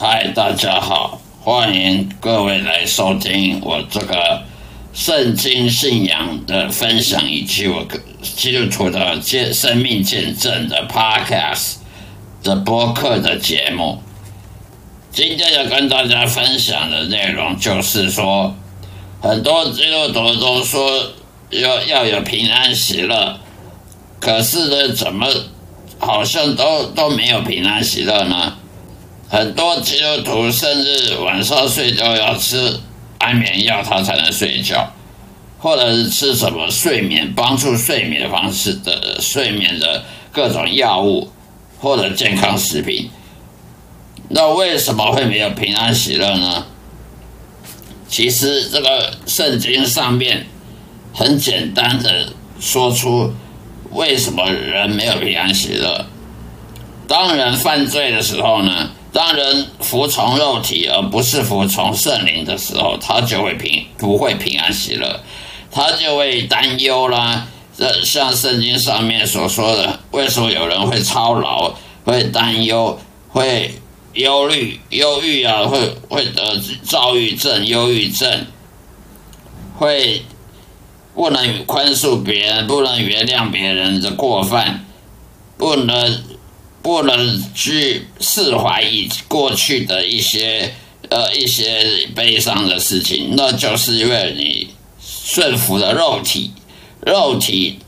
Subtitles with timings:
[0.00, 4.44] 嗨，大家好，欢迎各位来收听我这个
[4.94, 7.84] 圣经信仰的分享，以及我
[8.22, 11.78] 基督徒的见生命见证的 Podcast
[12.44, 14.00] 的播客的节目。
[15.10, 18.54] 今天要跟大家分享的内容就是说，
[19.20, 21.10] 很多基督徒都说
[21.50, 23.40] 要要有平安喜乐，
[24.20, 25.26] 可是呢，怎么
[25.98, 28.58] 好像都都没有平安喜乐呢？
[29.30, 32.80] 很多基督徒甚至晚上睡觉要吃
[33.18, 34.90] 安眠药，他才能睡觉，
[35.58, 41.30] 或者是吃什么睡眠帮助睡眠方式的睡眠的各种药物
[41.78, 43.10] 或者健康食品。
[44.30, 46.64] 那为什么会没有平安喜乐呢？
[48.08, 50.46] 其实这个圣经上面
[51.12, 53.34] 很简单的说出
[53.90, 56.06] 为什么人没有平安喜乐。
[57.06, 58.92] 当人犯罪的时候呢？
[59.18, 65.20] 当人服从肉体而不是服从圣灵的时候，他就会平不会平安喜乐，
[65.72, 67.48] 他就会担忧啦。
[67.76, 71.74] 这像圣经上面所说的，为什么有人会操劳、
[72.04, 72.96] 会担忧、
[73.28, 73.74] 会
[74.12, 75.64] 忧虑、忧郁啊？
[75.64, 78.46] 会会得躁郁症、忧郁症，
[79.78, 80.22] 会
[81.16, 84.86] 不能宽恕别人，不能原谅别人的过犯，
[85.56, 86.37] 不能。
[86.82, 90.74] 不能去释怀以过去的一些
[91.08, 94.68] 呃一些悲伤的事情，那就是因为你
[95.00, 96.52] 顺服了肉体，
[97.04, 97.78] 肉体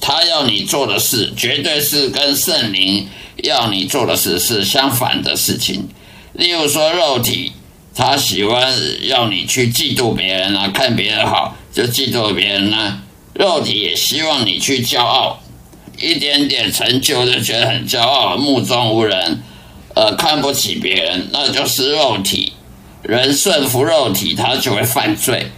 [0.00, 3.08] 他要你做的事，绝对是跟圣灵
[3.42, 5.88] 要你做的事是相反的事情。
[6.34, 7.52] 例如说，肉体
[7.94, 13.02] 他喜欢要你去嫉妒别人啊，看别人好就嫉妒别人啊，
[13.34, 15.40] 肉体也希望你去骄傲。
[15.98, 19.42] 一点点成就就觉得很骄傲，目中无人，
[19.94, 22.52] 呃，看不起别人，那就是肉体。
[23.02, 25.48] 人顺服肉体，他就会犯罪。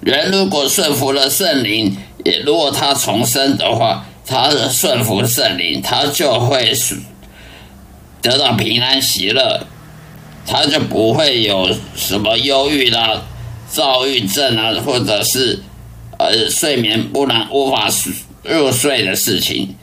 [0.00, 6.72] 人如果顺服了圣灵，也如果他重生的话，他顺服圣灵，他就会
[8.22, 9.66] 得到平安喜乐，
[10.46, 13.22] 他就不会有什么忧郁啦、
[13.68, 15.60] 躁郁症啊，或者是
[16.18, 18.12] 呃睡眠不能无法睡。
[18.48, 19.76] 入睡的事情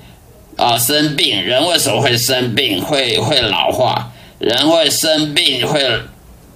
[0.55, 2.81] 啊，生病人为什么会生病？
[2.81, 5.81] 会会老化，人会生病，会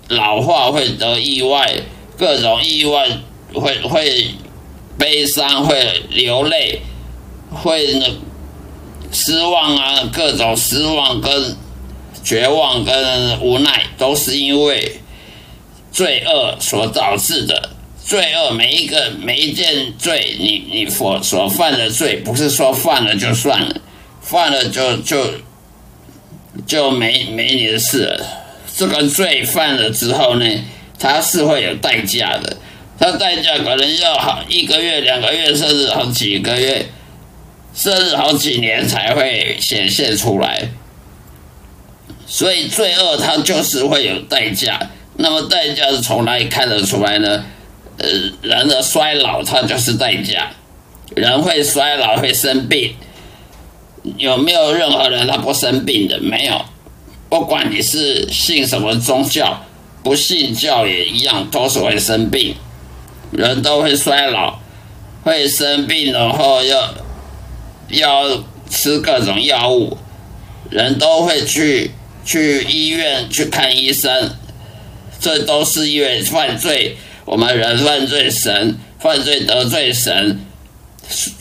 [0.07, 1.81] 老化，会得意外，
[2.17, 3.09] 各种意外
[3.53, 4.31] 会会
[4.97, 6.81] 悲伤，会流泪，
[7.51, 8.05] 会那
[9.11, 11.55] 失望啊，各种失望跟
[12.23, 15.01] 绝望跟无奈，都是因为
[15.91, 17.69] 罪恶所导致的。
[18.07, 23.81] 罪恶每一个每一件罪，你你所所犯的罪，不是说犯了就算了，
[24.21, 25.33] 犯了就就
[26.65, 28.25] 就没没你的事了。
[28.73, 30.45] 这个罪犯了之后呢，
[30.97, 32.55] 它是会有代价的，
[32.97, 36.85] 它代价可能要好一个月、两个月，甚至好几个月，
[37.75, 40.69] 甚至好几年才会显现出来。
[42.25, 44.91] 所以罪恶它就是会有代价。
[45.17, 47.43] 那么代价是从哪里看得出来呢？
[47.97, 48.07] 呃，
[48.41, 50.51] 人的衰老，它就是代价。
[51.15, 52.95] 人会衰老，会生病。
[54.17, 56.19] 有没有任何人他不生病的？
[56.19, 56.65] 没有。
[57.29, 59.65] 不管你是信什么宗教，
[60.03, 62.55] 不信教也一样，都是会生病。
[63.31, 64.59] 人都会衰老，
[65.23, 66.93] 会生病，然后要
[67.89, 69.97] 要吃各种药物。
[70.69, 71.91] 人都会去
[72.23, 74.31] 去医院去看医生，
[75.19, 76.97] 这都是因为犯罪。
[77.27, 80.39] 我们人犯罪，神犯罪得罪神，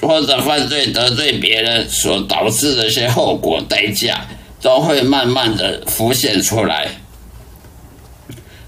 [0.00, 4.26] 或者犯罪得罪别人所导致的一些后果代价，
[4.60, 6.88] 都会慢慢的浮现出来。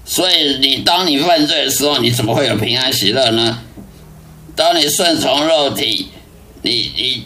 [0.05, 3.59] 所以，你当你犯罪的时候，你怎么会有平安喜乐呢？
[4.55, 6.07] 当你顺从肉体，
[6.61, 7.25] 你你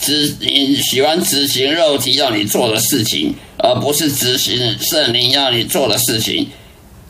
[0.00, 6.48] 执你喜欢执行肉体要你做的事情，而不是执行圣灵要你做的事情。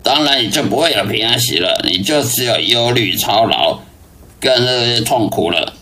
[0.08, 3.78] 当然，你就不会有平安喜乐，你就只有忧虑、操劳
[4.40, 5.75] 跟那些痛苦了。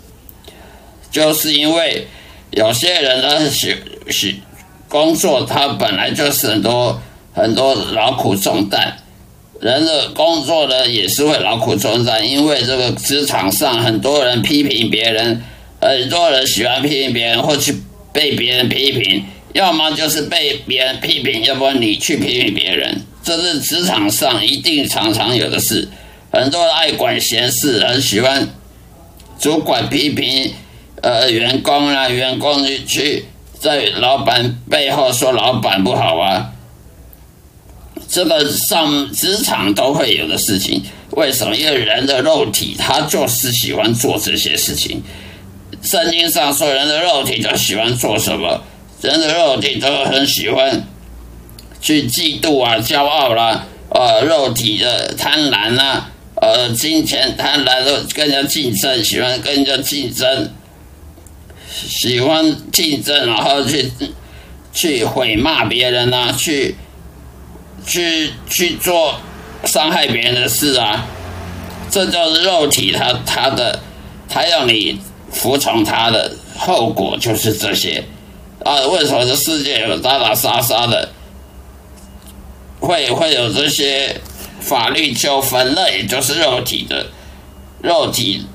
[1.13, 2.09] 就是因为
[2.51, 3.77] 有些人呢，喜
[4.11, 4.41] 喜
[4.89, 7.01] 工作，他本来就是很多
[7.33, 8.97] 很多劳苦重担。
[9.61, 15.41] 人的工作呢，也是会劳苦重担，因为这个职场上很多人批评别人，
[15.81, 17.77] 很多人喜欢批评别人，或去
[18.13, 23.03] 被别人批评，要么就是被别人批评，要不然你去批评别人。
[23.27, 25.89] 这是职场上一定常常有的事，
[26.31, 28.49] 很多人爱管闲事，很喜欢
[29.37, 30.55] 主管批评
[31.03, 33.25] 呃员工啊，员工去
[33.59, 36.53] 在老板背后说老板不好啊，
[38.09, 40.85] 这个上职场都会有的事情。
[41.11, 41.57] 为什么？
[41.57, 45.03] 因为人的肉体他就是喜欢做这些事情。
[45.83, 48.63] 圣经上说，人的肉体都喜欢做什么？
[49.03, 50.87] 人的肉体都很喜欢
[51.87, 60.51] 去嫉妒啊、骄傲啦，呃，肉体的贪婪啊，呃，金钱贪婪的跟人家竞争，喜欢跟人家竞争，
[61.71, 63.89] 喜欢竞争，然后去
[64.73, 66.75] 去毁骂别人啊，去
[67.87, 69.21] 去去做
[69.65, 71.07] 伤害别人的事啊，
[71.89, 73.79] 这就是肉体他他的
[74.29, 74.99] 他要你
[75.31, 78.03] 服从他的后果就是这些。
[78.65, 81.09] 啊，为什么这世界有打打杀杀的，
[82.81, 84.21] 会会有这些
[84.61, 85.75] 法律纠纷？
[85.75, 87.07] 那也就是肉体的
[87.83, 88.47] 肉体，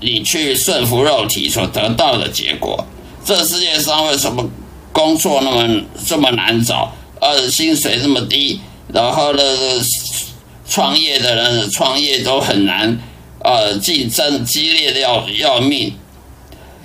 [0.00, 2.86] 你去顺服肉体所得到的结果。
[3.24, 4.48] 这世界上为什么
[4.92, 6.92] 工作那么这么难找？
[7.20, 8.60] 呃，薪水这么低，
[8.92, 9.42] 然后呢，
[10.68, 12.98] 创业的人创业都很难，
[13.40, 15.94] 呃，竞争激烈的要要命，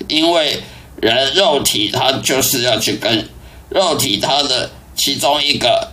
[0.08, 0.62] 因为。
[1.00, 3.30] 人肉体，他就是要去跟
[3.70, 5.92] 肉体，他的其中一个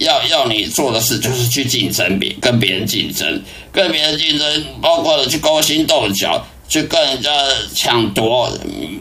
[0.00, 3.42] 要要你做的事，就是去竞争别跟别人竞争，
[3.72, 7.30] 跟别人竞争，包括了去勾心斗角，去跟人家
[7.74, 8.50] 抢夺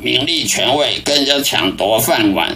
[0.01, 2.55] 名利权位，跟人家抢夺饭碗，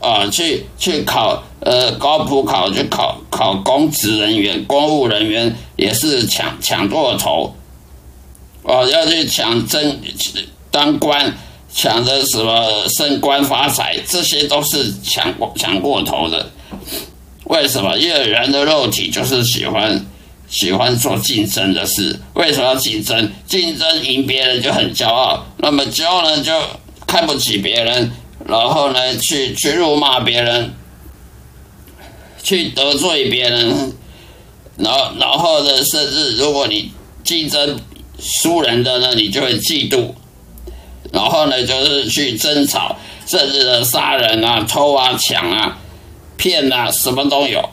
[0.00, 7.54] 啊，去去考呃高普考，去考考公职人员、公务人员，也是抢抢过头，
[8.62, 10.00] 哦，要去抢争
[10.70, 11.36] 当官。
[11.78, 16.50] 抢着什么升官发财，这些都是抢过抢过头的。
[17.46, 17.96] 为什么？
[17.96, 20.04] 因为人的肉体就是喜欢
[20.48, 22.18] 喜欢做竞争的事。
[22.34, 23.32] 为什么要竞争？
[23.46, 26.52] 竞争赢别人就很骄傲，那么骄傲呢就
[27.06, 28.10] 看不起别人，
[28.46, 30.72] 然后呢去去辱骂别人，
[32.42, 33.92] 去得罪别人，
[34.76, 36.90] 然后然后呢甚至如果你
[37.22, 37.78] 竞争
[38.18, 40.12] 输人的呢，你就会嫉妒。
[41.12, 42.96] 然后呢，就是去争吵，
[43.26, 45.78] 甚至呢杀人啊、偷啊、抢啊、
[46.36, 47.68] 骗啊，什么都有。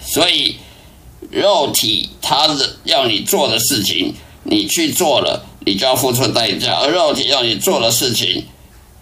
[0.00, 0.56] 所以，
[1.30, 4.14] 肉体它是要你做的事情，
[4.44, 8.46] 你去做了，你就要付出代价；而肉体要你做的事情，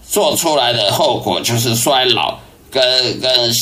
[0.09, 2.39] 做出来的后果就是衰老、
[2.71, 3.53] 跟跟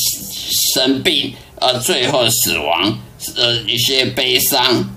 [0.75, 2.99] 生病，呃，最后死亡，
[3.37, 4.95] 呃，一些悲伤、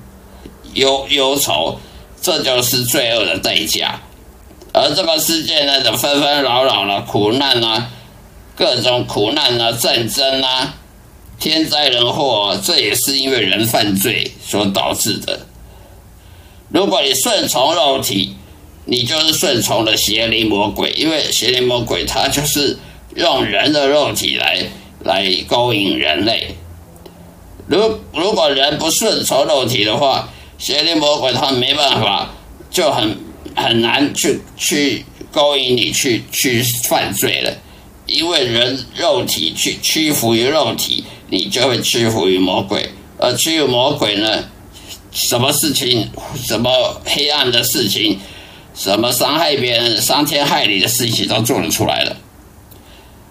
[0.74, 1.80] 忧忧愁，
[2.22, 4.00] 这就是罪恶的代价。
[4.74, 7.90] 而这个世界呢，的纷纷扰扰了，苦难啊，
[8.58, 10.76] 各种苦难啊，战争啊，
[11.40, 15.46] 天灾人祸，这也是因为人犯罪所导致的。
[16.70, 18.36] 如果你顺从肉体，
[18.86, 22.80] 你就是顺从了邪灵魔鬼，因为邪灵魔鬼他就是
[23.16, 24.66] 用人的肉体来
[25.04, 26.56] 来勾引人类。
[27.68, 30.28] 如如果人不顺从肉体的话，
[30.58, 32.32] 邪灵魔鬼他没办法，
[32.72, 33.16] 就很。
[33.56, 37.52] 很难去去勾引你去去犯罪了，
[38.08, 42.90] 因为人肉体去屈服于肉体，你就会屈服于魔鬼。
[43.20, 44.46] 而屈服魔鬼呢，
[45.12, 48.20] 什么事情、什么黑暗的事情、
[48.74, 52.18] 什么伤害别人、伤天害理的事情都做得出来了。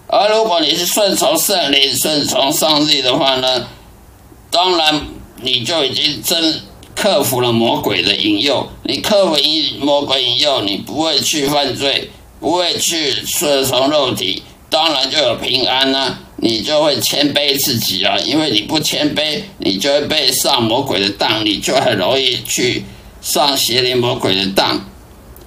[0.07, 3.67] 而如果你是顺从圣灵、顺从上帝的话呢，
[4.49, 5.07] 当然
[5.41, 6.61] 你就已经真。
[6.99, 16.19] 克服了魔鬼的引诱，你克服引魔鬼引诱，你不会去犯罪，不会去顺从肉体，当然就有平安啦。
[16.39, 22.85] 你就会谦卑自己啊，因为你不谦卑，你就会被上魔鬼的当，你就很容易去
[23.21, 24.87] 上邪灵魔鬼的当。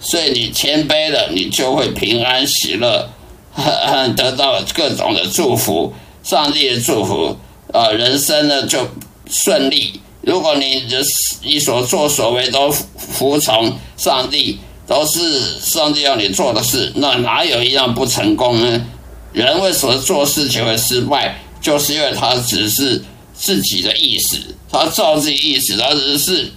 [0.00, 3.08] 所以你谦卑了，你就会平安喜乐，
[4.16, 7.38] 得到各种的祝福，上帝的祝福
[7.72, 8.88] 啊，人生呢就
[9.30, 10.00] 顺利。
[10.22, 11.00] 如果你的
[11.44, 14.58] 你所作所为都服从上帝，
[14.88, 18.84] 都是上帝要你做的事，那哪有一样不成功呢？
[19.32, 21.40] 人为什么做事情会失败？
[21.60, 23.02] 就是因为他只是
[23.34, 24.38] 自己的意思，
[24.70, 26.52] 他照自己意思，他只是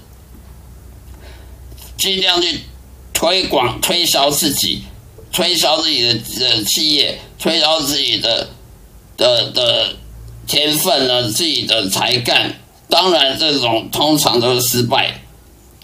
[1.98, 2.62] 尽量去
[3.13, 4.84] 推广、推销自己，
[5.32, 8.50] 推销自己的的企业，推销自己的
[9.18, 9.96] 的的
[10.48, 12.60] 天分呢，自己的才干。
[12.89, 15.22] 当然，这种通常都是失败，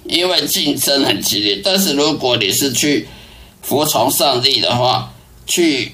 [0.06, 1.62] 因为竞争很激烈。
[1.64, 3.08] 但是，如果你是去
[3.62, 5.14] 服从上帝的话，
[5.48, 5.94] 去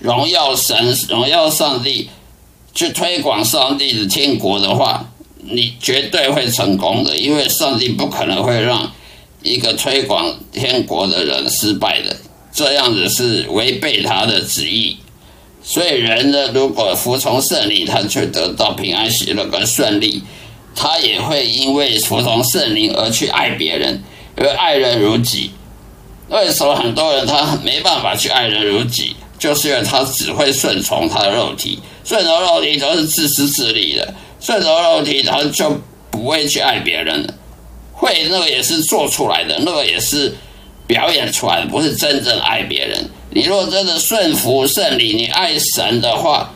[0.00, 2.10] 荣耀神、荣耀上帝，
[2.74, 7.16] 去推广上帝的天国的话，你绝对会成功的。
[7.16, 8.92] 因为上帝不可能会让
[9.42, 12.16] 一个推广天国的人失败的，
[12.52, 14.96] 这样子是违背他的旨意。
[15.62, 20.22] 所以人呢，如果服从圣灵，他就得到平安喜乐跟顺利。
[20.74, 24.02] 他也会因为服从圣灵而去爱别人，
[24.36, 25.50] 而爱人如己。
[26.28, 29.16] 为什么很多人他没办法去爱人如己？
[29.40, 35.76] 就是因为他只会顺从他的肉体，顺从肉体都是自私自利的，顺从肉体他就
[36.12, 37.34] 不会去爱别人了。
[37.92, 40.32] 会那个也是做出来的，那个也是
[40.86, 43.10] 表演出来的，不是真正爱别人。
[43.30, 46.52] 你若真的顺服圣灵，你爱神的话。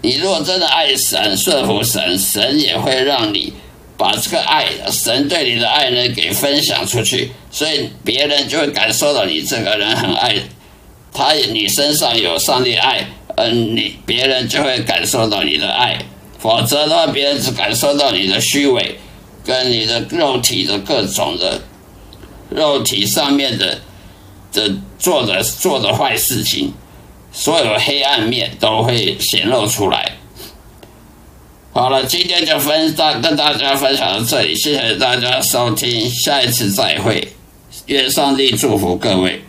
[0.00, 3.52] 你如果真的爱神、顺服神，神也会让你
[3.96, 10.36] 把这个爱、神对你的爱呢给分享出去，所以别人就会感受到你这个人很爱
[11.12, 15.98] 他，你身上有上帝爱，嗯，你别人就会感受到你的爱。
[16.38, 18.98] 否则的话，别人只感受到你的虚伪，
[19.44, 21.60] 跟你的肉体的各种的
[22.50, 23.80] 肉体上面的
[24.52, 26.72] 的做的做的坏事情。
[27.30, 30.12] 所有的黑暗面都会显露出来。
[31.72, 37.28] 好了，今天就分大跟大家分享到这里，谢谢大家收听，下一次再会，
[37.86, 39.42] 愿上帝祝福各位。